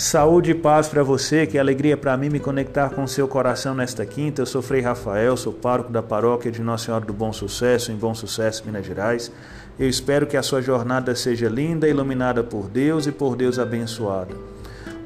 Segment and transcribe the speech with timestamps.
[0.00, 4.06] Saúde e paz para você, que alegria para mim me conectar com seu coração nesta
[4.06, 4.40] quinta.
[4.40, 7.96] Eu sou Frei Rafael, sou pároco da paróquia de Nossa Senhora do Bom Sucesso, em
[7.96, 9.30] Bom Sucesso, Minas Gerais.
[9.78, 14.34] Eu espero que a sua jornada seja linda, iluminada por Deus e por Deus abençoada.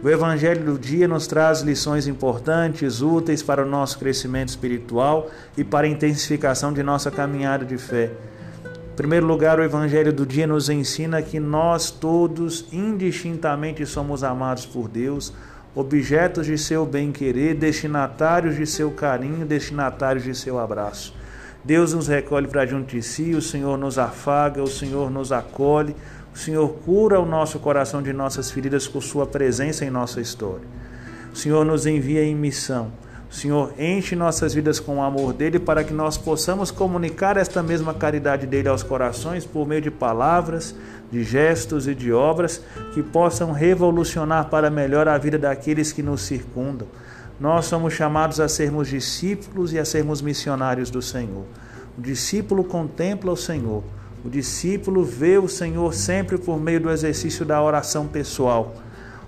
[0.00, 5.64] O Evangelho do dia nos traz lições importantes, úteis para o nosso crescimento espiritual e
[5.64, 8.12] para a intensificação de nossa caminhada de fé.
[8.94, 14.64] Em primeiro lugar, o Evangelho do dia nos ensina que nós todos, indistintamente, somos amados
[14.64, 15.32] por Deus,
[15.74, 21.12] objetos de seu bem-querer, destinatários de seu carinho, destinatários de seu abraço.
[21.64, 25.96] Deus nos recolhe para junto de si, o Senhor nos afaga, o Senhor nos acolhe,
[26.32, 30.68] o Senhor cura o nosso coração de nossas feridas com Sua presença em nossa história.
[31.32, 32.92] O Senhor nos envia em missão.
[33.34, 37.92] Senhor, enche nossas vidas com o amor dele para que nós possamos comunicar esta mesma
[37.92, 40.72] caridade dele aos corações por meio de palavras,
[41.10, 42.62] de gestos e de obras
[42.94, 46.86] que possam revolucionar para melhor a vida daqueles que nos circundam.
[47.40, 51.44] Nós somos chamados a sermos discípulos e a sermos missionários do Senhor.
[51.98, 53.82] O discípulo contempla o Senhor.
[54.24, 58.76] O discípulo vê o Senhor sempre por meio do exercício da oração pessoal.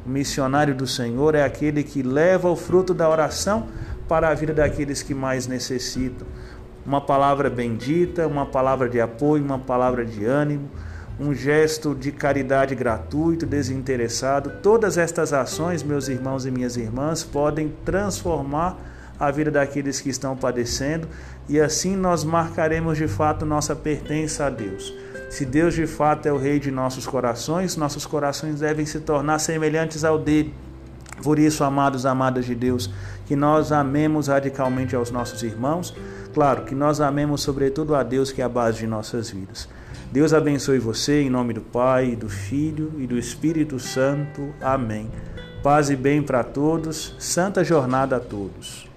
[0.06, 3.66] O missionário do Senhor é aquele que leva o fruto da oração
[4.08, 6.26] para a vida daqueles que mais necessitam.
[6.84, 10.70] Uma palavra bendita, uma palavra de apoio, uma palavra de ânimo,
[11.18, 14.52] um gesto de caridade gratuito, desinteressado.
[14.62, 18.78] Todas estas ações, meus irmãos e minhas irmãs, podem transformar
[19.18, 21.08] a vida daqueles que estão padecendo
[21.48, 24.92] e assim nós marcaremos de fato nossa pertença a Deus.
[25.30, 29.38] Se Deus de fato é o Rei de nossos corações, nossos corações devem se tornar
[29.38, 30.54] semelhantes ao dele.
[31.22, 32.90] Por isso, amados, amadas de Deus,
[33.26, 35.94] que nós amemos radicalmente aos nossos irmãos,
[36.32, 39.68] claro, que nós amemos sobretudo a Deus, que é a base de nossas vidas.
[40.12, 44.54] Deus abençoe você em nome do Pai, do Filho e do Espírito Santo.
[44.60, 45.10] Amém.
[45.62, 47.14] Paz e bem para todos.
[47.18, 48.88] Santa jornada a todos.